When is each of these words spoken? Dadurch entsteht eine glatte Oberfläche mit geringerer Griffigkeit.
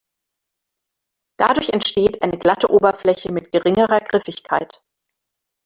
Dadurch 1.37 1.69
entsteht 1.73 2.23
eine 2.23 2.39
glatte 2.39 2.71
Oberfläche 2.71 3.31
mit 3.31 3.51
geringerer 3.51 3.99
Griffigkeit. 3.99 4.83